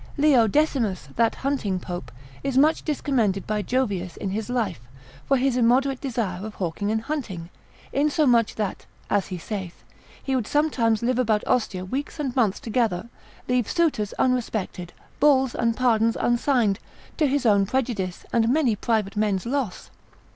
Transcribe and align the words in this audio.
Leo 0.17 0.47
Decimus, 0.47 1.09
that 1.15 1.35
hunting 1.35 1.79
pope, 1.79 2.11
is 2.41 2.57
much 2.57 2.83
discommended 2.83 3.45
by 3.45 3.61
Jovius 3.61 4.17
in 4.17 4.31
his 4.31 4.49
life, 4.49 4.81
for 5.27 5.37
his 5.37 5.55
immoderate 5.57 6.01
desire 6.01 6.43
of 6.43 6.55
hawking 6.55 6.89
and 6.89 7.01
hunting, 7.03 7.51
in 7.93 8.09
so 8.09 8.25
much 8.25 8.55
that 8.55 8.87
(as 9.11 9.27
he 9.27 9.37
saith) 9.37 9.83
he 10.23 10.35
would 10.35 10.47
sometimes 10.47 11.03
live 11.03 11.19
about 11.19 11.45
Ostia 11.45 11.85
weeks 11.85 12.19
and 12.19 12.35
months 12.35 12.59
together, 12.59 13.09
leave 13.47 13.69
suitors 13.69 14.11
unrespected, 14.17 14.89
bulls 15.19 15.53
and 15.53 15.77
pardons 15.77 16.17
unsigned, 16.19 16.79
to 17.17 17.27
his 17.27 17.45
own 17.45 17.67
prejudice, 17.67 18.25
and 18.33 18.49
many 18.49 18.75
private 18.75 19.15
men's 19.15 19.45
loss. 19.45 19.91